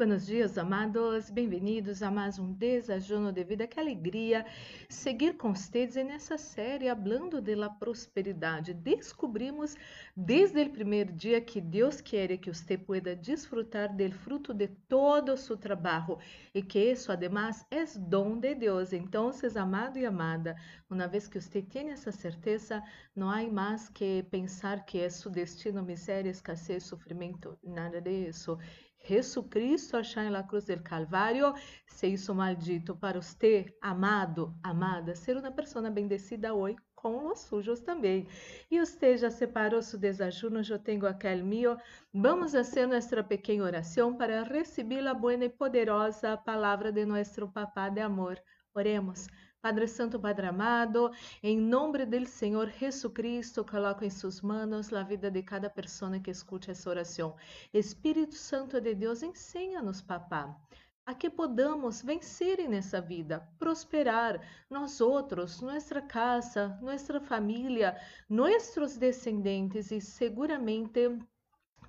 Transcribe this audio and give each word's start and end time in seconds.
Buenos 0.00 0.24
dias, 0.24 0.56
amados. 0.56 1.28
Bem-vindos 1.28 2.02
a 2.02 2.10
mais 2.10 2.38
um 2.38 2.54
Desajuno 2.54 3.30
de 3.30 3.44
Vida. 3.44 3.66
Que 3.66 3.78
alegria 3.78 4.46
seguir 4.88 5.36
com 5.36 5.54
vocês 5.54 5.94
nessa 5.94 6.38
série 6.38 6.88
falando 6.88 7.38
da 7.38 7.68
prosperidade. 7.68 8.72
Descobrimos 8.72 9.76
desde 10.16 10.62
o 10.62 10.70
primeiro 10.70 11.12
dia 11.12 11.38
que 11.38 11.60
Deus 11.60 12.00
quer 12.00 12.38
que 12.38 12.50
você 12.50 12.78
pueda 12.78 13.14
desfrutar 13.14 13.94
do 13.94 14.10
fruto 14.10 14.54
de 14.54 14.68
todo 14.88 15.34
o 15.34 15.36
seu 15.36 15.58
trabalho 15.58 16.18
e 16.54 16.62
que 16.62 16.78
isso, 16.78 17.12
además, 17.12 17.66
é 17.70 17.84
dom 17.98 18.38
de 18.38 18.54
Deus. 18.54 18.94
Então, 18.94 19.30
amado 19.54 19.98
e 19.98 20.06
amada, 20.06 20.56
uma 20.88 21.06
vez 21.08 21.28
que 21.28 21.38
você 21.38 21.60
tem 21.60 21.90
essa 21.90 22.10
certeza, 22.10 22.82
não 23.14 23.30
há 23.30 23.42
mais 23.42 23.90
que 23.90 24.22
pensar 24.30 24.86
que 24.86 24.98
é 24.98 25.10
seu 25.10 25.30
destino 25.30 25.82
miséria, 25.82 26.30
escassez, 26.30 26.84
sofrimento, 26.84 27.58
nada 27.62 28.00
disso. 28.00 28.58
Jesucristo 29.02 29.96
allá 29.96 30.26
en 30.26 30.32
la 30.32 30.46
cruz 30.46 30.66
del 30.66 30.82
Calvario 30.82 31.54
se 31.86 32.08
hizo 32.08 32.34
maldito 32.34 32.98
para 32.98 33.18
usted, 33.18 33.72
amado, 33.80 34.54
amada, 34.62 35.14
ser 35.14 35.36
uma 35.36 35.50
pessoa 35.50 35.90
bendecida 35.90 36.54
hoje 36.54 36.76
com 36.94 37.26
os 37.28 37.40
sujos 37.40 37.80
também. 37.80 38.26
E 38.70 38.78
você 38.78 39.16
já 39.16 39.30
separou 39.30 39.82
seu 39.82 39.98
desajuno? 39.98 40.60
Eu 40.68 40.78
tenho 40.78 41.06
aquele 41.06 41.42
meu. 41.42 41.76
Vamos 42.12 42.52
fazer 42.52 42.86
nossa 42.86 43.22
pequena 43.24 43.64
oração 43.64 44.16
para 44.16 44.42
receber 44.42 45.06
a 45.06 45.14
boa 45.14 45.34
e 45.34 45.48
poderosa 45.48 46.36
palavra 46.36 46.92
de 46.92 47.04
nosso 47.04 47.48
Papá 47.48 47.88
de 47.88 48.00
amor. 48.00 48.40
Oremos. 48.74 49.26
Padre 49.62 49.86
Santo, 49.86 50.18
Padre 50.18 50.46
amado, 50.46 51.12
em 51.42 51.58
nome 51.58 52.06
do 52.06 52.26
Senhor 52.26 52.70
Jesucristo, 52.70 53.62
coloco 53.62 54.02
em 54.02 54.08
suas 54.08 54.40
mãos 54.40 54.90
a 54.90 55.02
vida 55.02 55.30
de 55.30 55.42
cada 55.42 55.68
pessoa 55.68 56.18
que 56.18 56.30
escute 56.30 56.70
essa 56.70 56.88
oração. 56.88 57.36
Espírito 57.70 58.34
Santo 58.34 58.80
de 58.80 58.94
Deus, 58.94 59.22
ensina-nos, 59.22 60.00
papá, 60.00 60.58
a 61.04 61.12
que 61.14 61.28
podamos 61.28 62.00
vencer 62.00 62.66
nessa 62.70 63.02
vida, 63.02 63.46
prosperar 63.58 64.40
nós 64.70 64.98
outros, 64.98 65.60
nossa 65.60 66.00
casa, 66.00 66.78
nossa 66.80 67.20
família, 67.20 68.00
nossos 68.30 68.96
descendentes 68.96 69.90
e 69.90 70.00
seguramente 70.00 71.18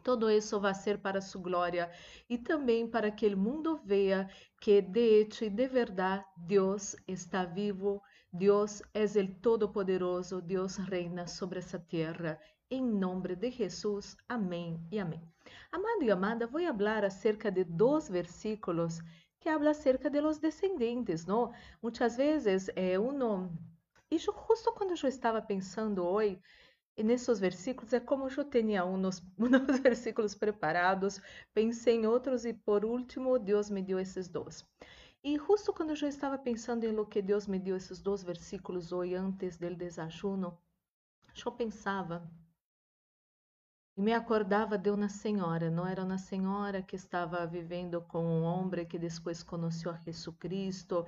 Todo 0.03 0.29
isso 0.29 0.59
vai 0.59 0.73
ser 0.73 0.97
para 0.99 1.21
sua 1.21 1.41
glória 1.41 1.91
e 2.29 2.37
também 2.37 2.87
para 2.87 3.11
que 3.11 3.27
o 3.27 3.37
mundo 3.37 3.79
veja 3.83 4.29
que 4.59 4.81
de 4.81 5.21
hecho 5.21 5.45
e 5.45 5.49
de 5.49 5.67
verdade 5.67 6.25
Deus 6.37 6.95
está 7.07 7.45
vivo, 7.45 8.01
Deus 8.31 8.81
é 8.93 9.03
o 9.03 9.35
Todo-Poderoso, 9.41 10.41
Deus 10.41 10.77
reina 10.77 11.27
sobre 11.27 11.59
essa 11.59 11.79
terra. 11.79 12.39
Em 12.69 12.81
nome 12.81 13.35
de 13.35 13.51
Jesus, 13.51 14.15
amém 14.29 14.79
e 14.91 14.99
amém. 14.99 15.21
Amado 15.71 16.03
e 16.03 16.11
amada, 16.11 16.47
vou 16.47 16.61
falar 16.61 17.03
acerca 17.03 17.51
de 17.51 17.63
dois 17.63 18.09
versículos 18.09 18.99
que 19.39 19.49
habla 19.49 19.71
acerca 19.71 20.09
de 20.09 20.21
los 20.21 20.37
descendentes, 20.37 21.25
não? 21.25 21.51
Muitas 21.81 22.15
vezes 22.15 22.69
é 22.75 22.97
um 22.99 23.11
e 24.13 24.17
justo 24.17 24.73
quando 24.73 24.91
eu 24.91 25.07
estava 25.07 25.41
pensando 25.41 26.03
hoje 26.05 26.37
e 26.97 27.03
nesses 27.03 27.39
versículos 27.39 27.93
é 27.93 27.99
como 27.99 28.27
eu 28.27 28.43
tinha 28.45 28.85
uns, 28.85 29.23
uns 29.39 29.79
versículos 29.79 30.35
preparados, 30.35 31.21
pensei 31.53 31.95
em 31.95 32.05
outros 32.05 32.45
e 32.45 32.53
por 32.53 32.83
último 32.83 33.39
Deus 33.39 33.69
me 33.69 33.81
deu 33.81 33.99
esses 33.99 34.27
dois. 34.27 34.65
E 35.23 35.37
justo 35.37 35.71
quando 35.71 35.91
eu 35.91 36.07
estava 36.07 36.37
pensando 36.37 36.83
em 36.83 36.91
lo 36.91 37.05
que 37.05 37.21
Deus 37.21 37.47
me 37.47 37.59
deu 37.59 37.75
esses 37.77 38.01
dois 38.01 38.23
versículos 38.23 38.91
hoje 38.91 39.15
antes 39.15 39.57
do 39.57 39.73
desajuno, 39.75 40.57
eu 41.45 41.51
pensava 41.51 42.29
e 43.95 44.01
me 44.01 44.13
acordava 44.13 44.77
de 44.77 44.89
uma 44.89 45.09
senhora, 45.09 45.69
não 45.69 45.85
era 45.85 46.03
uma 46.03 46.17
senhora 46.17 46.81
que 46.81 46.95
estava 46.95 47.45
vivendo 47.45 48.01
com 48.01 48.23
um 48.23 48.43
homem 48.43 48.85
que 48.85 48.97
depois 48.97 49.43
conheceu 49.43 49.91
a 49.91 49.97
Jesus 49.97 50.35
Cristo 50.37 51.05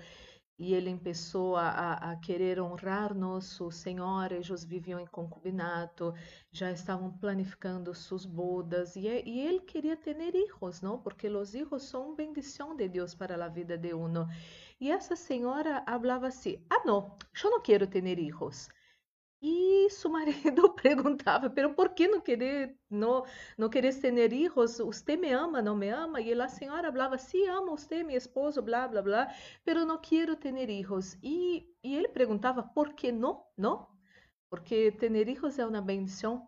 e 0.57 0.73
ele 0.73 0.95
começou 0.97 1.55
a, 1.55 1.93
a, 1.93 2.15
querer 2.17 2.61
honrar 2.61 3.13
nosso 3.13 3.71
Senhor, 3.71 4.31
eles 4.31 4.63
viviam 4.63 4.99
em 4.99 5.05
concubinato, 5.05 6.13
já 6.51 6.71
estavam 6.71 7.11
planificando 7.11 7.93
suas 7.93 8.25
bodas, 8.25 8.95
e, 8.95 9.01
e 9.01 9.39
ele 9.41 9.59
queria 9.59 9.97
ter 9.97 10.15
filhos, 10.15 10.81
não? 10.81 10.99
Porque 10.99 11.27
os 11.27 11.51
filhos 11.51 11.83
são 11.83 12.15
bendição 12.15 12.75
de 12.75 12.87
Deus 12.87 13.15
para 13.15 13.43
a 13.43 13.49
vida 13.49 13.77
de 13.77 13.93
uno. 13.93 14.27
E 14.79 14.91
essa 14.91 15.15
senhora 15.15 15.83
falava 15.87 16.27
assim: 16.27 16.63
Ah, 16.69 16.83
não, 16.85 17.17
eu 17.43 17.49
não 17.49 17.61
quero 17.61 17.87
ter 17.87 18.01
filhos. 18.01 18.69
E 19.45 19.89
seu 19.89 20.09
marido 20.09 20.69
perguntava, 20.81 21.49
pero 21.49 21.73
por 21.73 21.89
que 21.89 22.07
não 22.07 22.21
querer, 22.21 22.77
não, 22.89 23.25
não 23.57 23.69
querer 23.69 23.93
ter 23.93 24.31
hijos? 24.31 24.77
Você 24.77 25.17
me 25.17 25.33
ama, 25.33 25.61
não 25.61 25.75
me 25.75 25.89
ama? 25.89 26.21
E 26.21 26.31
a 26.31 26.47
senhora 26.47 26.89
falava, 26.89 27.17
sim, 27.17 27.45
amo 27.47 27.77
você, 27.77 28.03
meu 28.03 28.15
esposo, 28.15 28.61
blá, 28.61 28.87
blá, 28.87 29.01
blá, 29.01 29.35
pero 29.65 29.85
não 29.85 29.97
quero 29.97 30.37
ter 30.37 30.69
hijos. 30.69 31.17
E, 31.21 31.67
e 31.83 31.93
ele 31.93 32.07
perguntava, 32.07 32.63
por 32.63 32.93
que 32.93 33.11
não? 33.11 33.43
Não? 33.57 33.85
Porque 34.49 34.91
ter 34.93 35.27
hijos 35.27 35.59
é 35.59 35.65
uma 35.65 35.81
bendição. 35.81 36.47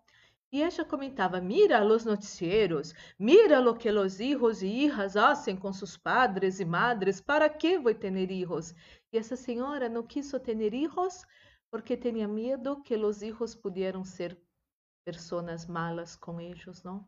E 0.49 0.63
ela 0.63 0.85
comentava, 0.85 1.41
mira 1.41 1.83
os 1.83 2.05
noticieros, 2.05 2.93
mira 3.19 3.59
lo 3.59 3.75
que 3.75 3.89
os 3.89 4.21
hijos 4.21 4.61
e 4.61 4.67
hijas 4.67 5.17
hacen 5.17 5.57
com 5.57 5.73
seus 5.73 5.97
padres 5.97 6.61
e 6.61 6.65
madres, 6.65 7.19
para 7.19 7.49
que 7.49 7.77
vou 7.77 7.93
ter 7.93 8.31
hijos? 8.31 8.73
E 9.11 9.17
essa 9.17 9.35
senhora 9.35 9.89
não 9.89 10.03
quis 10.03 10.31
ter 10.31 10.73
hijos, 10.73 11.25
porque 11.75 11.97
tinha 11.97 12.25
medo 12.25 12.81
que 12.83 12.95
os 12.95 13.21
hijos 13.21 13.53
pudieran 13.53 14.05
ser 14.05 14.41
pessoas 15.03 15.65
malas 15.65 16.15
com 16.15 16.39
eles, 16.39 16.81
não? 16.83 17.05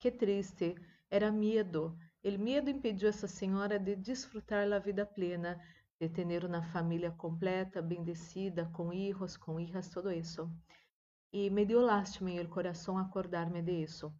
Que 0.00 0.10
triste, 0.10 0.74
era 1.10 1.30
medo. 1.30 1.94
O 2.24 2.38
medo 2.38 2.70
impediu 2.70 3.10
essa 3.10 3.28
senhora 3.28 3.78
de 3.78 3.94
desfrutar 3.96 4.72
a 4.72 4.78
vida 4.78 5.04
plena, 5.04 5.62
de 6.00 6.08
ter 6.08 6.42
uma 6.42 6.62
família 6.72 7.10
completa, 7.10 7.82
bendecida, 7.82 8.64
com 8.72 8.94
hijos, 8.94 9.36
com 9.36 9.60
hijas, 9.60 9.90
todo 9.90 10.10
isso. 10.10 10.50
E 11.30 11.50
me 11.50 11.66
deu 11.66 11.82
lástima 11.82 12.30
em 12.30 12.38
el 12.38 12.48
coração 12.48 12.96
acordar-me 12.96 13.60
de 13.60 13.82
isso. 13.82 14.10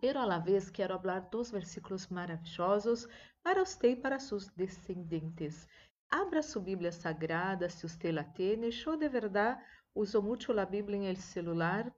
Pero 0.00 0.18
a 0.18 0.24
la 0.24 0.40
vez 0.40 0.70
quero 0.70 0.98
falar 0.98 1.20
dos 1.30 1.52
versículos 1.52 2.08
maravilhosos 2.08 3.06
para 3.44 3.64
você 3.64 3.92
e 3.92 3.96
para 3.96 4.18
seus 4.18 4.48
descendentes. 4.56 5.68
Abra 6.10 6.42
sua 6.42 6.62
Bíblia 6.62 6.92
Sagrada, 6.92 7.68
se 7.68 7.88
você 7.88 8.12
la 8.12 8.24
tiene. 8.24 8.70
Eu, 8.86 8.96
de 8.96 9.08
verdade, 9.08 9.60
uso 9.94 10.22
muito 10.22 10.52
a 10.58 10.64
Bíblia 10.64 10.98
em 10.98 11.06
el 11.06 11.16
celular. 11.16 11.92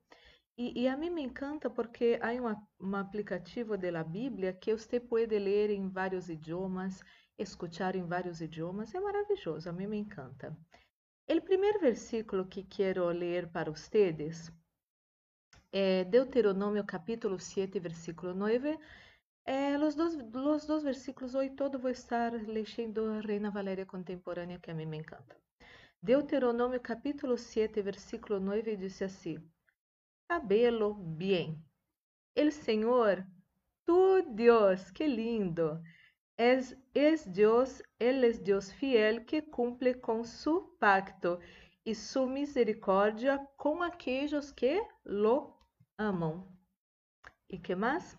E, 0.58 0.82
e, 0.82 0.88
a 0.88 0.96
mim 0.96 1.10
me 1.10 1.22
encanta 1.22 1.68
porque 1.68 2.18
há 2.22 2.30
um 2.80 2.96
aplicativo 2.96 3.76
da 3.76 4.02
Bíblia 4.02 4.54
que 4.54 4.72
você 4.72 4.98
pode 4.98 5.38
ler 5.38 5.68
em 5.70 5.88
vários 5.88 6.30
idiomas, 6.30 7.02
escutar 7.38 7.94
em 7.94 8.06
vários 8.06 8.40
idiomas. 8.40 8.94
É 8.94 9.00
maravilhoso, 9.00 9.68
a 9.68 9.72
mim 9.72 9.86
me 9.86 9.98
encanta. 9.98 10.56
O 11.28 11.40
primeiro 11.42 11.78
versículo 11.80 12.46
que 12.46 12.62
quero 12.62 13.06
ler 13.10 13.48
para 13.48 13.70
vocês 13.70 14.50
é 15.72 16.04
Deuteronômio 16.04 16.84
capítulo 16.84 17.38
7, 17.38 17.78
versículo 17.78 18.32
9 18.32 18.78
Eh, 19.48 19.78
los, 19.78 19.94
dos, 19.94 20.16
los 20.32 20.66
dos 20.66 20.82
versículos 20.82 21.36
hoy 21.36 21.50
todo 21.50 21.78
voy 21.78 21.90
a 21.90 21.92
estar 21.92 22.32
leyendo 22.32 23.20
Reina 23.22 23.48
Valéria 23.48 23.86
Contemporânea, 23.86 24.58
que 24.58 24.72
a 24.72 24.74
mim 24.74 24.88
me 24.88 24.96
encanta. 24.96 25.36
Deuteronômio 26.02 26.82
capítulo 26.82 27.36
7, 27.36 27.80
versículo 27.80 28.40
9 28.40 28.76
diz 28.76 29.00
assim: 29.02 29.38
Sabelo 30.26 30.94
bien. 30.94 31.64
El 32.34 32.50
Senhor, 32.50 33.24
tu 33.84 34.20
Deus, 34.34 34.90
que 34.90 35.06
lindo, 35.06 35.80
es, 36.36 36.76
es 36.92 37.32
Deus, 37.32 37.84
Él 38.00 38.24
es 38.24 38.42
Deus 38.42 38.72
fiel 38.72 39.24
que 39.24 39.42
cumple 39.42 40.00
com 40.00 40.24
su 40.24 40.76
pacto 40.80 41.38
e 41.84 41.94
su 41.94 42.26
misericórdia 42.26 43.38
com 43.56 43.80
aqueles 43.80 44.50
que 44.50 44.82
lo 45.04 45.56
amam. 45.96 46.44
E 47.48 47.56
que 47.58 47.76
mais? 47.76 48.18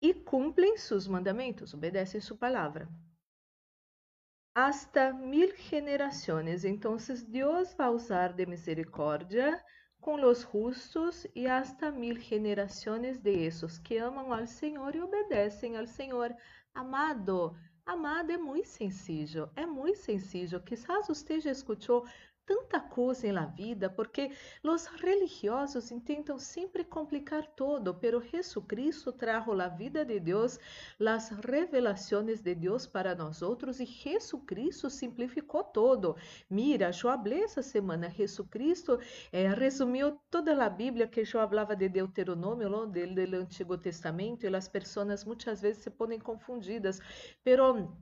E 0.00 0.14
cumprem 0.14 0.76
seus 0.76 1.08
mandamentos, 1.08 1.74
obedecem 1.74 2.20
sua 2.20 2.36
palavra. 2.36 2.88
Hasta 4.54 5.12
mil 5.12 5.54
generaciones, 5.54 6.64
entonces 6.64 7.30
Dios 7.30 7.76
va 7.78 7.86
a 7.86 7.90
usar 7.90 8.34
de 8.34 8.46
misericordia 8.46 9.64
con 10.00 10.20
los 10.20 10.44
justos 10.44 11.28
y 11.34 11.46
hasta 11.46 11.90
mil 11.90 12.18
generaciones 12.18 13.22
de 13.22 13.46
esos 13.46 13.78
que 13.78 13.98
amam 13.98 14.32
al 14.32 14.48
Senhor 14.48 14.94
e 14.94 15.00
obedecem 15.00 15.76
al 15.76 15.86
Senhor. 15.86 16.34
Amado, 16.74 17.56
amado 17.84 18.30
é 18.30 18.38
muito 18.38 18.68
sencillo, 18.68 19.50
é 19.56 19.66
muito 19.66 19.98
sencillo. 19.98 20.60
Quizás 20.62 21.08
você 21.08 21.40
já 21.40 21.50
escutou 21.50 22.06
tanta 22.48 22.80
coisa 22.80 23.30
na 23.30 23.44
vida 23.44 23.90
porque 23.90 24.32
os 24.64 24.86
religiosos 24.86 25.90
tentam 26.06 26.38
sempre 26.38 26.82
complicar 26.82 27.46
todo, 27.48 27.94
pero 27.94 28.22
Jesucristo 28.22 29.12
trajo 29.12 29.52
a 29.60 29.68
vida 29.68 30.02
de 30.02 30.18
Deus, 30.18 30.58
as 30.98 31.28
revelações 31.28 32.40
de 32.40 32.54
Deus 32.54 32.86
para 32.86 33.14
nós 33.14 33.42
outros 33.42 33.80
e 33.80 33.84
Jesucristo 33.84 34.88
simplificou 34.88 35.62
todo. 35.62 36.16
Mira, 36.48 36.88
eu 36.88 36.94
falei 36.94 37.42
essa 37.42 37.60
semana, 37.60 38.08
Jesucristo 38.08 38.98
eh, 39.30 39.48
resumiu 39.48 40.18
toda 40.30 40.64
a 40.64 40.70
Bíblia 40.70 41.06
que 41.06 41.20
eu 41.20 41.26
falava 41.26 41.76
de 41.76 41.86
Deuteronômio, 41.86 42.70
do, 42.70 42.86
do 42.86 43.36
Antigo 43.36 43.76
Testamento, 43.76 44.46
e 44.46 44.56
as 44.56 44.68
pessoas 44.68 45.22
muitas 45.22 45.60
vezes 45.60 45.82
se 45.82 45.90
põem 45.90 46.18
confundidas, 46.18 46.98
pero 47.44 47.92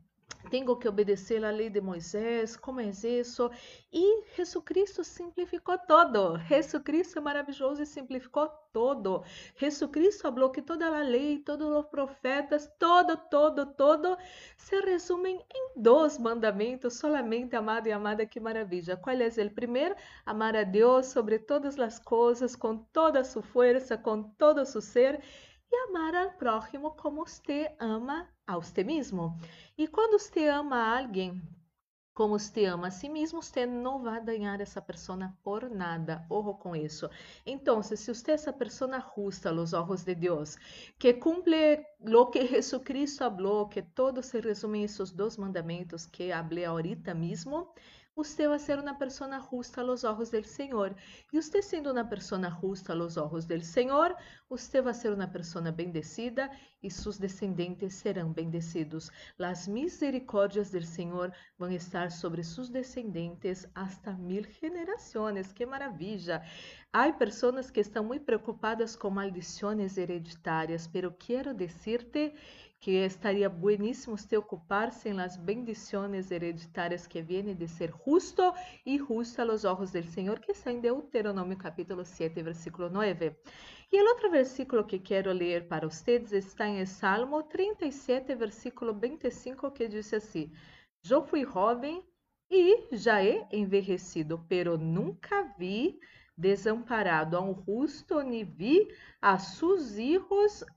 tenho 0.51 0.77
que 0.77 0.89
obedecer 0.89 1.45
a 1.45 1.51
lei 1.51 1.69
de 1.69 1.81
Moisés, 1.81 2.57
como 2.57 2.81
é 2.81 2.87
isso? 2.87 3.51
E 3.93 4.25
Jesus 4.37 4.65
Cristo 4.65 5.05
simplificou 5.05 5.77
todo. 5.79 6.39
Jesus 6.39 6.83
Cristo 6.83 7.19
é 7.19 7.21
maravilhoso 7.21 7.83
e 7.83 7.87
simplificou 7.87 8.49
todo. 8.73 9.23
Jesus 9.57 9.91
Cristo 9.91 10.23
falou 10.23 10.51
que 10.51 10.63
toda 10.63 10.87
a 10.87 11.03
lei, 11.03 11.39
todos 11.39 11.69
os 11.69 11.87
profetas, 11.87 12.71
todo, 12.79 13.17
todo, 13.31 13.67
todo, 13.67 14.17
se 14.57 14.81
resumem 14.81 15.45
em 15.53 15.73
dois 15.77 16.19
mandamentos, 16.19 16.95
solamente 16.95 17.57
amado 17.57 17.89
e 17.89 17.93
amada, 17.93 18.27
que 18.27 18.41
maravilha. 18.41 18.97
Qual 18.97 19.17
é 19.17 19.27
o 19.27 19.51
primeiro? 19.51 19.95
Amar 20.25 20.57
a 20.57 20.63
Deus 20.63 21.07
sobre 21.07 21.39
todas 21.39 21.79
as 21.79 21.99
coisas, 21.99 22.55
com 22.55 22.79
toda 22.79 23.21
a 23.21 23.25
sua 23.25 23.43
força, 23.43 23.99
com 23.99 24.23
todo 24.23 24.61
o 24.61 24.67
seu 24.67 24.81
ser 24.81 25.21
e 25.71 25.77
amar 25.89 26.15
ao 26.15 26.33
próximo 26.33 26.93
como 26.93 27.27
você 27.27 27.75
ama 27.79 28.29
a 28.47 28.57
você 28.57 28.83
mesmo. 28.85 29.39
E 29.77 29.87
quando 29.87 30.19
você 30.19 30.49
ama 30.49 30.99
alguém 30.99 31.43
como 32.17 32.39
você 32.39 32.65
ama 32.65 32.87
a 32.87 32.91
si 32.91 33.11
mesmo, 33.11 33.43
você 33.43 33.67
não 33.67 34.03
vai 34.03 34.25
ganhar 34.25 34.59
essa 34.59 34.81
pessoa 34.81 35.31
por 35.43 35.69
nada. 35.69 36.25
Ojo 36.31 36.55
com 36.55 36.75
isso. 36.75 37.11
Então, 37.45 37.83
se 37.83 37.95
você 37.95 38.31
é 38.31 38.35
essa 38.35 38.55
pessoa 38.55 39.05
justa 39.15 39.51
aos 39.51 39.75
olhos 39.75 40.03
de 40.03 40.15
Deus, 40.15 40.57
que 40.99 41.13
cumple 41.13 41.85
lo 42.01 42.31
que 42.31 42.47
Jesucristo 42.47 43.19
falou, 43.19 43.69
que 43.69 43.83
todo 43.83 44.23
se 44.23 44.41
resume 44.41 44.79
em 44.79 44.85
esses 44.85 45.13
dois 45.13 45.37
mandamentos 45.37 46.07
que 46.07 46.31
falei 46.31 46.65
ahorita 46.65 47.13
mesmo, 47.13 47.69
você 48.17 48.49
vai 48.49 48.59
ser 48.59 48.79
uma 48.79 48.95
pessoa 48.95 49.39
justa 49.53 49.83
aos 49.83 50.03
olhos 50.03 50.31
do 50.31 50.43
Senhor. 50.43 50.97
E 51.31 51.41
você 51.41 51.61
sendo 51.61 51.93
uma 51.93 52.05
pessoa 52.05 52.41
justa 52.63 52.95
aos 52.95 53.19
olhos 53.19 53.45
do 53.45 53.61
Senhor, 53.63 54.17
você 54.49 54.81
vai 54.81 54.95
ser 54.95 55.13
uma 55.13 55.29
pessoa 55.29 55.71
bendecida 55.71 56.51
e 56.83 56.91
seus 56.91 57.19
descendentes 57.19 57.93
serão 57.95 58.33
bendecidos. 58.33 59.11
As 59.39 59.69
misericórdias 59.69 60.71
do 60.71 60.83
Senhor 60.83 61.31
vão 61.59 61.71
estar 61.71 62.11
sobre 62.11 62.43
seus 62.43 62.71
descendentes 62.71 63.67
hasta 63.75 64.13
mil 64.15 64.45
gerações. 64.51 65.53
Que 65.53 65.67
maravilha! 65.67 66.43
Há 66.91 67.13
pessoas 67.13 67.71
que 67.71 67.81
estão 67.81 68.03
muito 68.03 68.25
preocupadas 68.25 68.97
com 68.97 69.11
maldições 69.11 69.99
hereditárias, 69.99 70.87
pero 70.87 71.13
quero 71.13 71.53
dizer-te 71.53 72.33
que 72.81 73.05
estaria 73.05 73.49
bueníssimo 73.49 74.17
se 74.17 74.37
ocupar-se 74.37 75.09
em 75.09 75.15
las 75.15 75.37
bendiciones 75.37 76.31
hereditárias 76.31 77.07
que 77.07 77.23
viene 77.23 77.55
de 77.55 77.67
ser 77.67 77.91
justo 77.91 78.53
e 78.85 78.99
justo 78.99 79.41
a 79.41 79.45
los 79.45 79.65
ojos 79.65 79.93
del 79.93 80.05
Senhor, 80.05 80.41
que 80.41 80.53
está 80.53 80.71
em 80.71 80.81
Deuteronômio 80.81 81.57
capítulo 81.57 82.05
7, 82.05 82.43
versículo 82.43 82.91
9. 82.91 83.37
E 83.93 84.03
o 84.03 84.07
outro 84.09 84.31
versículo 84.31 84.85
que 84.85 84.99
quero 84.99 85.33
ler 85.33 85.69
para 85.69 85.89
vocês 85.89 86.33
está 86.33 86.69
em 86.69 86.85
Salmo 86.85 87.43
37, 87.45 88.35
versículo 88.35 88.95
25, 88.95 89.71
que 89.71 89.89
diz 89.89 90.13
assim: 90.13 90.53
Eu 91.09 91.23
fui 91.23 91.45
jovem 91.45 92.05
e 92.51 92.89
já 92.93 93.23
he 93.23 93.47
envelhecido, 93.53 94.45
pero 94.49 94.77
nunca 94.77 95.55
vi 95.59 95.99
desamparado 96.37 97.37
a 97.37 97.41
um 97.41 97.55
ni 98.25 98.45
vi 98.45 98.89
a 99.21 99.39
sus 99.39 99.97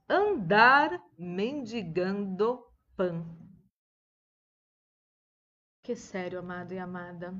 andar 0.07 1.03
mendigando 1.17 2.65
pão. 2.95 3.25
Que 5.83 5.95
sério, 5.95 6.39
amado 6.39 6.73
e 6.73 6.79
amada. 6.79 7.33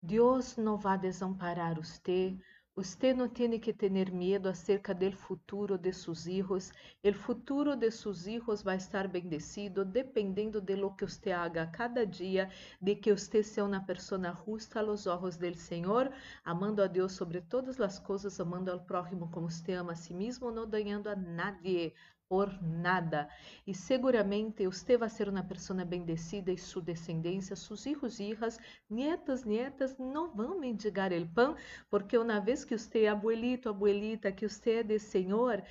Deus 0.00 0.56
não 0.56 0.76
vai 0.76 0.96
desamparar 0.96 1.74
você, 1.74 2.38
Usted 2.78 3.16
no 3.16 3.28
tiene 3.28 3.60
que 3.60 3.74
tener 3.74 4.12
miedo 4.12 4.48
acerca 4.48 4.94
del 4.94 5.12
futuro 5.16 5.76
de 5.76 5.92
sus 5.92 6.28
hijos. 6.28 6.72
El 7.02 7.16
futuro 7.16 7.74
de 7.74 7.90
sus 7.90 8.28
hijos 8.28 8.64
va 8.64 8.70
a 8.70 8.76
estar 8.76 9.10
bendecido 9.10 9.84
dependendo 9.84 10.60
de 10.60 10.76
lo 10.76 10.94
que 10.96 11.04
usted 11.04 11.32
haga 11.32 11.72
cada 11.72 12.06
dia, 12.06 12.50
de 12.78 13.00
que 13.00 13.12
usted 13.12 13.42
sea 13.42 13.64
una 13.64 13.84
persona 13.84 14.32
justa 14.32 14.78
a 14.78 14.84
los 14.84 15.08
ojos 15.08 15.40
Senhor, 15.56 16.12
amando 16.44 16.84
a 16.84 16.86
Deus 16.86 17.14
sobre 17.14 17.40
todas 17.40 17.80
as 17.80 17.98
coisas, 17.98 18.38
amando 18.38 18.70
ao 18.70 18.86
próximo 18.86 19.28
como 19.32 19.48
usted 19.48 19.74
ama 19.74 19.94
a 19.94 19.96
si 19.96 20.14
mismo, 20.14 20.52
não 20.52 20.70
dañando 20.70 21.10
a 21.10 21.16
nadie, 21.16 21.94
por 22.28 22.62
nada. 22.62 23.28
E 23.66 23.74
seguramente 23.74 24.66
você 24.66 24.96
vai 24.96 25.08
ser 25.08 25.28
uma 25.28 25.42
pessoa 25.42 25.84
bendecida 25.84 26.52
e 26.52 26.58
sua 26.58 26.82
descendência, 26.82 27.56
seus 27.56 27.82
filhos 27.82 28.20
e 28.20 28.30
hijas, 28.30 28.58
nietas, 28.88 29.44
nietas, 29.44 29.96
não 29.98 30.30
vão 30.34 30.58
mendigar 30.58 31.12
o 31.12 31.28
pão, 31.28 31.56
porque 31.90 32.18
uma 32.18 32.40
vez 32.40 32.64
que 32.64 32.76
você 32.76 33.04
é 33.04 33.08
abuelito, 33.08 33.68
abuelita, 33.68 34.30
que 34.30 34.48
você 34.48 34.72
é 34.72 34.82
de 34.82 34.98
Senhor, 34.98 35.62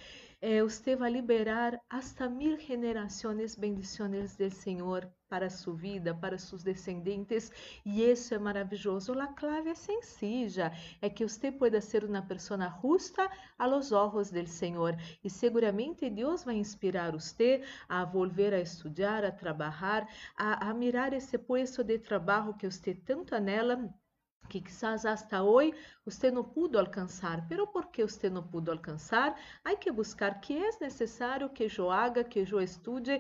eh, 0.42 0.62
você 0.62 0.96
vai 0.96 1.12
liberar 1.12 1.80
hasta 1.90 2.30
mil 2.30 2.58
gerações 2.60 3.56
bendições 3.56 4.36
do 4.36 4.50
Senhor 4.50 5.12
para 5.28 5.50
sua 5.50 5.76
vida, 5.76 6.16
para 6.16 6.38
seus 6.38 6.64
descendentes, 6.64 7.52
e 7.86 8.04
isso 8.04 8.34
é 8.34 8.40
maravilhoso. 8.40 9.20
A 9.20 9.28
clave 9.28 9.70
é 9.70 9.76
sencilla, 9.76 10.72
é 11.02 11.10
que 11.10 11.28
você 11.28 11.52
pueda 11.52 11.82
ser 11.82 12.04
uma 12.06 12.22
pessoa 12.22 12.70
justa 12.82 13.30
a 13.58 13.66
los 13.66 13.92
ojos 13.92 14.30
del 14.30 14.48
Senhor, 14.48 14.96
e 15.24 15.30
seguramente 15.30 16.10
Deus 16.10 16.44
vai 16.44 16.56
inspirar 16.56 17.12
você 17.12 17.64
a 17.90 18.06
volver 18.06 18.54
a 18.54 18.60
estudar, 18.60 19.26
a 19.26 19.32
trabalhar, 19.32 20.08
a, 20.36 20.70
a 20.70 20.74
mirar 20.74 21.14
esse 21.14 21.38
puesto 21.38 21.84
de 21.84 22.00
trabalho 22.00 22.54
que 22.54 22.70
você 22.70 22.94
tanto 22.94 23.36
anela 23.36 23.94
que 24.48 24.62
quizás 24.62 25.06
hasta 25.06 25.44
hoy 25.44 25.74
usted 26.06 26.32
no 26.34 26.44
pudo 26.44 26.80
alcançar. 26.80 27.46
Pero 27.48 27.68
por 27.68 27.92
que 27.92 28.04
usted 28.04 28.32
no 28.32 28.50
pudo 28.50 28.72
alcançar? 28.72 29.36
Hay 29.64 29.78
que 29.78 29.92
buscar 29.92 30.40
que 30.40 30.58
é 30.58 30.70
necessário 30.82 31.50
que 31.50 31.68
eu 31.78 31.92
haga, 31.92 32.24
que 32.24 32.40
eu 32.40 32.62
estude, 32.62 33.20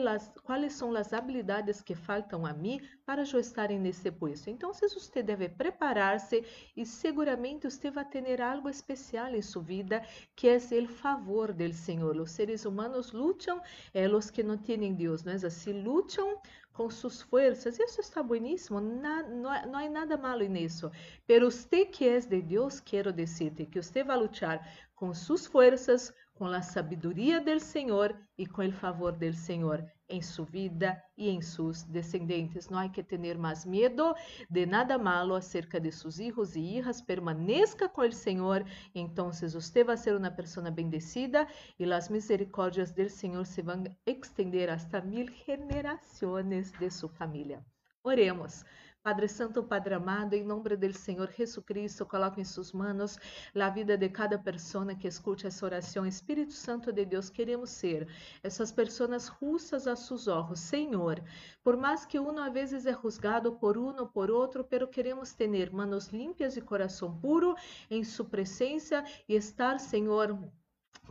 las, 0.00 0.32
quais 0.42 0.72
são 0.72 0.94
as 0.94 1.12
habilidades 1.12 1.80
que 1.82 1.94
faltam 1.94 2.44
a 2.44 2.52
mim 2.52 2.80
para 3.12 3.24
eu 3.30 3.40
estar 3.40 3.68
nesse 3.68 4.10
puesto. 4.10 4.48
Então, 4.48 4.72
você 4.72 5.22
deve 5.22 5.46
preparar-se 5.46 6.42
e 6.74 6.86
seguramente 6.86 7.68
você 7.68 7.90
vai 7.90 8.06
ter 8.06 8.40
algo 8.40 8.70
especial 8.70 9.34
em 9.34 9.42
sua 9.42 9.62
vida, 9.62 10.02
que 10.34 10.48
é 10.48 10.56
o 10.56 10.88
favor 10.88 11.52
do 11.52 11.70
Senhor. 11.74 12.16
Os 12.16 12.30
seres 12.30 12.64
humanos 12.64 13.12
lutam, 13.12 13.60
é, 13.92 14.08
os 14.08 14.30
que 14.30 14.42
não 14.42 14.56
têm 14.56 14.94
Deus, 14.94 15.24
não 15.24 15.34
é 15.34 15.36
assim? 15.36 15.82
Lutam 15.82 16.40
com 16.72 16.88
suas 16.88 17.20
forças. 17.20 17.78
Isso 17.78 18.00
está 18.00 18.22
bueníssimo, 18.22 18.80
não, 18.80 19.42
não 19.66 19.78
há 19.78 19.90
nada 19.90 20.16
malo 20.16 20.42
nisso. 20.44 20.90
Pero 21.26 21.50
você 21.50 21.84
que 21.84 22.08
é 22.08 22.18
de 22.18 22.40
Deus, 22.40 22.80
quero 22.80 23.12
dizer-te 23.12 23.66
que 23.66 23.82
você 23.82 24.02
vai 24.02 24.16
lutar 24.16 24.66
com 24.94 25.12
suas 25.12 25.46
forças, 25.46 26.14
com 26.32 26.46
a 26.46 26.62
sabedoria 26.62 27.42
do 27.42 27.60
Senhor 27.60 28.16
e 28.38 28.46
com 28.46 28.66
o 28.66 28.72
favor 28.72 29.12
do 29.12 29.32
Senhor 29.34 29.84
em 30.12 30.20
sua 30.20 30.44
vida 30.44 31.02
e 31.16 31.28
em 31.28 31.40
seus 31.40 31.82
descendentes. 31.82 32.68
Não 32.68 32.78
há 32.78 32.88
que 32.88 33.02
ter 33.02 33.38
mais 33.38 33.64
medo 33.64 34.14
de 34.48 34.66
nada 34.66 34.98
malo 34.98 35.34
acerca 35.34 35.80
de 35.80 35.90
seus 35.90 36.16
filhos 36.16 36.54
e 36.54 36.60
hijas. 36.60 37.00
Permaneça 37.00 37.88
com 37.88 38.02
o 38.02 38.12
Senhor, 38.12 38.64
então 38.94 39.32
você 39.32 39.82
vai 39.82 39.96
ser 39.96 40.14
uma 40.14 40.30
pessoa 40.30 40.70
bendecida 40.70 41.48
e 41.78 41.90
as 41.92 42.08
misericórdias 42.08 42.92
do 42.92 43.08
Senhor 43.08 43.46
se 43.46 43.62
vão 43.62 43.84
estender 44.06 44.68
hasta 44.68 45.00
mil 45.00 45.26
gerações 45.46 46.72
de 46.72 46.90
sua 46.90 47.08
família. 47.08 47.64
Oremos. 48.04 48.64
Padre 49.02 49.26
Santo, 49.26 49.64
Padre 49.64 49.94
amado, 49.94 50.34
em 50.34 50.44
nome 50.44 50.76
do 50.76 50.92
Senhor 50.92 51.28
Jesucristo, 51.32 52.06
coloco 52.06 52.38
em 52.38 52.44
suas 52.44 52.70
mãos 52.72 53.18
a 53.52 53.68
vida 53.68 53.98
de 53.98 54.08
cada 54.08 54.38
pessoa 54.38 54.94
que 54.94 55.08
escute 55.08 55.44
essa 55.44 55.66
oração. 55.66 56.06
Espírito 56.06 56.52
Santo 56.52 56.92
de 56.92 57.04
Deus, 57.04 57.28
queremos 57.28 57.70
ser 57.70 58.06
essas 58.44 58.70
pessoas 58.70 59.28
justas 59.40 59.88
a 59.88 59.96
seus 59.96 60.28
olhos. 60.28 60.60
Senhor, 60.60 61.20
por 61.64 61.76
mais 61.76 62.06
que 62.06 62.20
uno 62.20 62.40
a 62.40 62.48
vezes 62.48 62.86
é 62.86 62.92
juzgado 62.92 63.56
por 63.56 63.76
uno 63.76 64.06
por 64.06 64.30
outro, 64.30 64.62
pero 64.62 64.86
queremos 64.86 65.32
ter 65.32 65.72
manos 65.72 66.06
limpas 66.10 66.56
e 66.56 66.60
coração 66.60 67.18
puro 67.18 67.56
em 67.90 68.04
sua 68.04 68.26
presença 68.26 69.02
e 69.28 69.34
estar, 69.34 69.80
Senhor, 69.80 70.38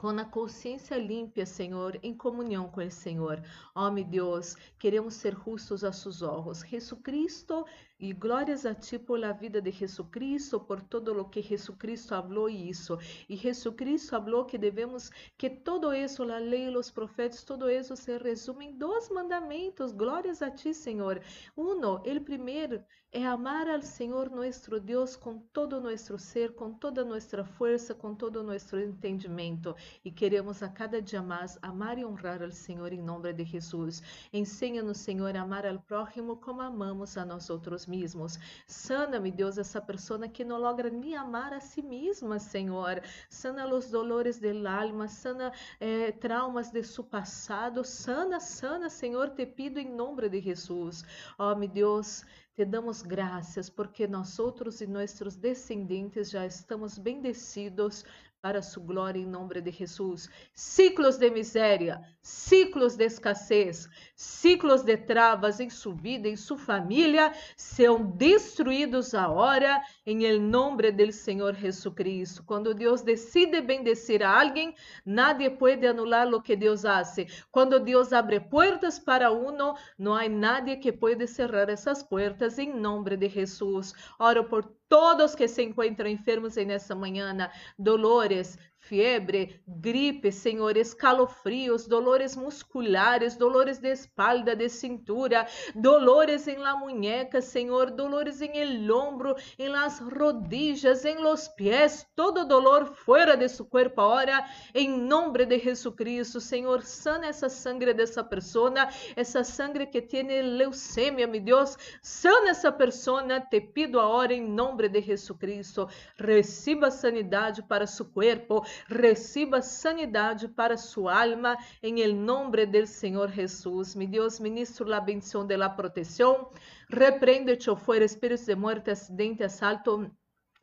com 0.02 0.08
a 0.08 0.26
consciência 0.26 0.98
limpa, 0.98 1.46
Senhor, 1.46 2.00
em 2.02 2.12
comunhão 2.12 2.68
com 2.68 2.82
o 2.82 2.90
Senhor. 2.90 3.40
Ó, 3.76 3.88
oh, 3.88 3.92
meu 3.92 4.04
Deus, 4.04 4.56
queremos 4.80 5.14
ser 5.14 5.38
justos 5.46 5.84
a 5.84 5.92
seus 5.92 6.24
olhos. 6.24 6.64
Jesus 6.64 7.00
Cristo 7.04 7.64
E 8.02 8.14
glórias 8.14 8.66
a 8.66 8.74
ti 8.74 8.98
por 8.98 9.20
la 9.20 9.32
vida 9.32 9.62
de 9.62 9.72
Jesucristo, 9.72 10.60
por 10.60 10.82
todo 10.82 11.14
lo 11.14 11.30
que 11.30 11.44
Jesucristo 11.44 12.10
falou 12.10 12.50
isso. 12.50 12.98
E 13.30 13.36
Jesucristo 13.36 14.10
falou 14.10 14.44
que 14.46 14.58
devemos, 14.58 15.12
que 15.38 15.52
todo 15.52 15.94
isso, 15.94 16.24
a 16.24 16.40
lei, 16.40 16.76
os 16.76 16.90
profetas, 16.90 17.44
todo 17.44 17.70
isso 17.70 17.96
se 17.96 18.18
resume 18.18 18.66
em 18.66 18.78
dois 18.78 19.08
mandamentos. 19.10 19.92
Glórias 19.92 20.42
a 20.42 20.50
ti, 20.50 20.74
Senhor. 20.74 21.22
Uno, 21.56 21.98
o 21.98 22.22
primeiro 22.22 22.84
é 23.14 23.26
amar 23.26 23.68
ao 23.68 23.82
Senhor 23.82 24.30
nosso 24.30 24.80
Deus 24.80 25.18
com 25.18 25.38
todo 25.52 25.74
o 25.74 25.82
nosso 25.82 26.18
ser, 26.18 26.56
com 26.56 26.72
toda 26.72 27.04
nossa 27.04 27.44
força, 27.44 27.94
com 27.94 28.16
todo 28.16 28.38
o 28.38 28.44
nosso 28.44 28.78
entendimento. 28.80 29.76
E 30.06 30.10
queremos 30.10 30.64
a 30.64 30.70
cada 30.70 31.02
dia 31.02 31.22
mais 31.22 31.60
amar 31.62 31.98
e 31.98 32.06
honrar 32.06 32.42
ao 32.42 32.52
Senhor 32.52 32.94
em 32.94 33.02
nome 33.02 33.34
de 33.34 33.44
Jesus. 33.44 34.02
Ensina-nos, 34.32 35.00
Senhor, 35.00 35.36
a 35.36 35.42
amar 35.42 35.66
ao 35.66 35.78
próximo 35.80 36.38
como 36.38 36.62
amamos 36.62 37.18
a 37.18 37.26
nós 37.26 37.50
mesmos. 37.96 38.40
Sana-me, 38.66 39.32
Deus, 39.32 39.58
essa 39.58 39.82
pessoa 39.82 40.28
que 40.36 40.44
não 40.46 40.58
logra 40.58 40.90
nem 40.90 41.16
amar 41.16 41.52
a 41.54 41.60
si 41.60 41.82
mesma, 41.82 42.40
Senhor. 42.40 43.02
Sana 43.30 43.68
os 43.80 43.90
dolores 43.98 44.40
del 44.40 44.66
alma, 44.66 45.08
sana 45.08 45.52
eh, 45.80 46.12
traumas 46.26 46.72
de 46.72 46.84
seu 46.84 47.04
passado. 47.04 47.84
Sana, 47.84 48.40
sana, 48.40 48.90
Senhor, 48.90 49.28
te 49.38 49.46
pido 49.46 49.78
em 49.80 49.90
nome 50.02 50.30
de 50.30 50.40
Jesus. 50.40 51.04
Ó, 51.38 51.52
oh, 51.52 51.56
meu 51.56 51.70
Deus, 51.70 52.26
te 52.56 52.66
damos 52.66 53.02
graças 53.02 53.70
porque 53.70 54.08
nós 54.08 54.40
outros 54.40 54.82
e 54.82 54.88
nossos 54.88 55.36
descendentes 55.36 56.30
já 56.30 56.46
estamos 56.46 56.98
bendecidos 56.98 58.06
para 58.42 58.62
sua 58.62 58.84
glória 58.84 59.20
em 59.20 59.26
nome 59.26 59.62
de 59.62 59.72
Jesus. 59.72 60.28
Ciclos 60.54 61.18
de 61.18 61.30
miséria, 61.30 62.02
ciclos 62.24 62.96
de 62.96 63.06
escassez, 63.06 63.88
ciclos 64.16 64.82
de 64.82 64.98
travas 64.98 65.60
em 65.60 65.70
sua 65.70 65.94
vida, 65.94 66.28
em 66.28 66.36
sua 66.36 66.58
família, 66.58 67.32
são 67.56 68.04
destruídos 68.04 69.14
agora 69.14 69.80
em 70.06 70.40
nome 70.40 70.92
do 70.92 71.12
Senhor 71.12 71.54
Jesucristo. 71.54 72.44
Quando 72.44 72.74
Deus 72.74 73.04
decide 73.04 73.62
bendecir 73.62 74.24
a 74.24 74.42
alguém, 74.42 74.74
nadie 75.06 75.50
pode 75.52 75.86
anular 75.86 76.28
o 76.34 76.42
que 76.42 76.56
Deus 76.56 76.84
hace. 76.84 77.28
Quando 77.52 77.80
Deus 77.80 78.12
abre 78.12 78.40
portas 78.40 78.98
para 78.98 79.32
uno, 79.32 79.76
não 79.98 80.16
há 80.16 80.28
nadie 80.28 80.78
que 80.78 80.92
pode 80.92 81.28
cerrar 81.28 81.70
essas 81.70 82.02
portas 82.02 82.58
em 82.58 82.74
nome 82.74 83.16
de 83.18 83.30
Jesus. 83.30 83.94
Oro 84.20 84.46
por 84.46 84.81
todos 84.92 85.34
que 85.34 85.48
se 85.48 85.64
encontram 85.64 86.10
enfermos 86.10 86.58
nessa 86.58 86.94
manhã, 86.94 87.34
dolores, 87.80 88.60
fiebre, 88.82 89.62
gripe, 89.68 90.32
Senhor, 90.32 90.76
escalofrios, 90.76 91.88
dolores 91.88 92.36
musculares, 92.36 93.38
dolores 93.38 93.80
de 93.80 93.92
espalda, 93.92 94.56
de 94.56 94.68
cintura, 94.70 95.48
dolores 95.76 96.48
em 96.48 96.58
la 96.58 96.76
muñeca, 96.76 97.42
Senhor, 97.42 97.92
dolores 97.92 98.42
em 98.42 98.58
el 98.58 98.92
ombro, 98.92 99.36
em 99.58 99.70
las 99.70 100.00
rodillas, 100.00 101.06
em 101.06 101.16
los 101.20 101.48
pies, 101.48 102.08
todo 102.16 102.46
dolor 102.46 102.86
fora 102.88 103.38
de 103.38 103.48
su 103.48 103.66
cuerpo 103.66 104.02
agora, 104.02 104.46
em 104.74 104.90
nome 104.90 105.46
de 105.46 105.60
Jesucristo, 105.60 106.42
Senhor, 106.42 106.82
sana 106.82 107.28
essa 107.28 107.50
sangre 107.50 107.94
dessa 107.94 108.24
pessoa, 108.24 108.90
essa 109.16 109.44
sangre 109.44 109.86
que 109.86 110.02
tem 110.02 110.42
leucemia, 110.42 111.28
meu 111.28 111.42
Deus, 111.42 111.78
sana 112.02 112.50
essa 112.50 112.72
pessoa, 112.72 113.24
te 113.42 113.62
pido 113.62 114.00
agora 114.00 114.34
em 114.34 114.42
nome 114.42 114.90
de 114.90 115.02
Jesucristo, 115.02 115.88
receba 116.18 116.90
sanidade 116.90 117.62
para 117.64 117.86
su 117.86 118.12
corpo, 118.12 118.64
Receba 118.88 119.62
sanidade 119.62 120.48
para 120.48 120.78
sua 120.78 121.20
alma 121.20 121.58
em 121.82 122.00
el 122.02 122.14
nombre 122.14 122.66
del 122.66 122.88
Senhor 122.88 123.30
Jesus. 123.30 123.96
Mi 123.96 124.08
Deus, 124.08 124.40
ministro 124.40 124.86
la 124.86 125.00
bendición 125.00 125.48
de 125.48 125.58
la 125.58 125.76
protección. 125.76 126.48
Reprende, 126.90 127.58
chofer, 127.58 128.02
espíritos 128.02 128.46
de 128.46 128.56
muerte, 128.56 128.92
acidente, 128.92 129.44
asalto 129.44 130.12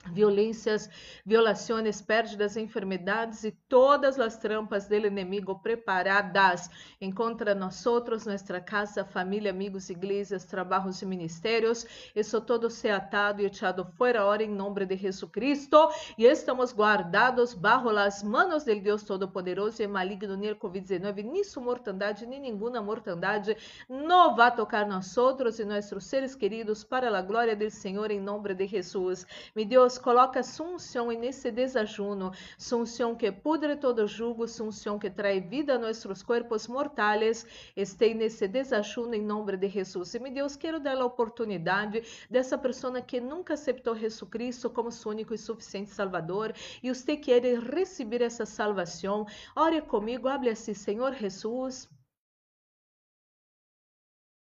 violências, 0.07 0.88
violações, 1.25 2.00
pérdidas, 2.00 2.57
enfermidades 2.57 3.45
e 3.45 3.50
todas 3.50 4.19
as 4.19 4.37
trampas 4.37 4.87
do 4.88 4.95
inimigo 4.95 5.59
preparadas 5.61 6.71
contra 7.14 7.55
nós 7.55 7.85
nossa 7.85 8.61
casa, 8.61 9.05
família, 9.05 9.50
amigos, 9.50 9.90
igrejas, 9.90 10.45
trabalhos 10.45 11.02
e 11.02 11.07
ministérios. 11.07 11.87
Isso 12.14 12.40
todo 12.40 12.71
se 12.71 12.88
atado 12.88 13.43
e 13.43 13.47
echado 13.47 13.85
fora 13.97 14.25
hora 14.25 14.43
em 14.43 14.49
nome 14.49 14.87
de 14.87 14.97
Jesucristo 14.97 15.88
e 16.17 16.25
estamos 16.25 16.73
guardados 16.73 17.52
bajo 17.52 17.88
as 17.90 18.23
manos 18.23 18.64
del 18.64 18.81
Deus 18.81 19.02
Todo-Poderoso 19.02 19.83
e 19.83 19.87
maligno 19.87 20.37
nem 20.37 20.55
Covid-19, 20.55 21.25
nem 21.25 21.45
sua 21.45 21.62
mortandade, 21.62 22.26
nem 22.26 22.40
nenhuma 22.40 22.81
mortandade 22.81 23.57
não 23.88 24.35
vai 24.37 24.55
tocar 24.55 24.87
nós 24.87 25.17
e 25.59 25.64
nossos 25.64 26.05
seres 26.05 26.35
queridos 26.35 26.85
para 26.85 27.17
a 27.17 27.23
glória 27.23 27.57
do 27.57 27.69
Senhor 27.71 28.11
em 28.11 28.21
nome 28.21 28.55
de 28.55 28.67
Jesus. 28.67 29.26
Me 29.55 29.64
Deus 29.64 29.88
Deus 29.88 29.97
coloca 29.97 30.42
sunção 30.42 31.11
nesse 31.12 31.50
desajuno, 31.50 32.30
sunção 32.59 33.14
que 33.14 33.33
pudre 33.33 33.75
todo 33.75 34.07
jugo, 34.07 34.47
sunção 34.47 34.99
que 34.99 35.09
traz 35.09 35.42
vida 35.49 35.76
a 35.76 35.78
nossos 35.78 36.23
corpos 36.23 36.68
mortais, 36.68 37.47
esteja 37.75 38.14
nesse 38.14 38.47
desajuno 38.47 39.14
em 39.14 39.23
nome 39.23 39.57
de 39.57 39.66
Jesus. 39.66 40.14
E, 40.14 40.18
meu 40.18 40.30
Deus, 40.30 40.57
quero 40.57 40.78
dar 40.78 40.99
a 40.99 41.07
oportunidade 41.07 42.02
dessa 42.28 42.59
pessoa 42.59 43.00
que 43.00 43.18
nunca 43.18 43.54
aceitou 43.54 43.97
Jesus 43.97 44.28
Cristo 44.30 44.68
como 44.68 44.92
seu 44.92 45.11
único 45.11 45.33
e 45.33 45.38
suficiente 45.38 45.88
Salvador, 45.88 46.52
e 46.83 46.92
você 46.92 47.16
quer 47.16 47.42
receber 47.59 48.21
essa 48.21 48.45
salvação, 48.45 49.26
ore 49.57 49.80
comigo, 49.80 50.28
hable 50.28 50.50
assim, 50.50 50.75
Senhor 50.75 51.14
Jesus, 51.14 51.88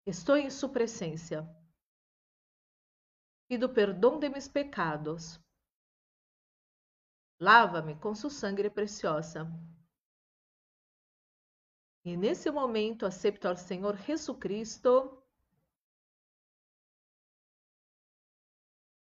estou 0.04 0.36
em 0.36 0.50
sua 0.50 0.70
presença 0.70 1.48
pido 3.48 3.68
perdão 3.72 4.18
de 4.18 4.28
meus 4.28 4.48
pecados. 4.48 5.40
Lava-me 7.40 7.94
com 8.00 8.14
sua 8.14 8.30
sangue 8.30 8.70
preciosa. 8.70 9.46
E 12.04 12.16
nesse 12.16 12.50
momento 12.50 13.04
aceito 13.04 13.46
ao 13.46 13.56
Senhor 13.56 13.96
Jesucristo 13.96 15.22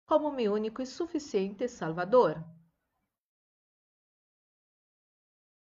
como 0.06 0.32
meu 0.32 0.54
único 0.54 0.82
e 0.82 0.86
suficiente 0.86 1.68
Salvador. 1.68 2.36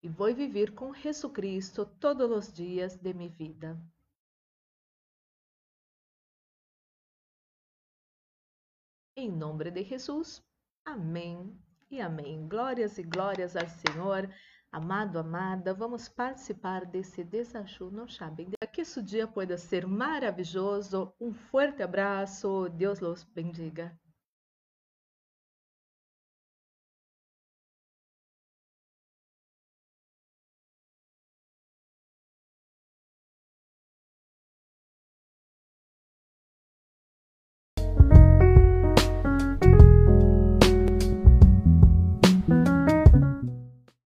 E 0.01 0.09
vou 0.09 0.33
viver 0.33 0.73
com 0.73 0.93
Jesucristo 0.93 1.85
todos 1.85 2.29
os 2.31 2.53
dias 2.53 2.95
de 2.97 3.13
minha 3.13 3.29
vida. 3.29 3.79
Em 9.19 9.29
nome 9.29 9.69
de 9.69 9.83
Jesus. 9.83 10.41
Amém 10.85 11.53
e 11.91 11.99
amém. 11.99 12.47
Glórias 12.47 12.97
e 12.97 13.03
glórias 13.03 13.53
ao 13.57 13.67
Senhor. 13.67 14.33
Amado, 14.71 15.19
amada, 15.19 15.73
vamos 15.73 16.07
participar 16.07 16.85
desse 16.85 17.21
desajuno 17.21 18.07
Shabbat. 18.07 18.51
Que 18.71 18.79
esse 18.79 19.03
dia 19.03 19.27
pode 19.27 19.57
ser 19.57 19.85
maravilhoso. 19.85 21.11
Um 21.19 21.33
forte 21.33 21.83
abraço. 21.83 22.69
Deus 22.69 23.01
los 23.01 23.25
bendiga. 23.25 23.93